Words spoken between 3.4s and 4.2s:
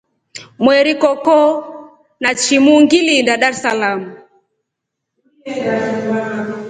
Darsalamu.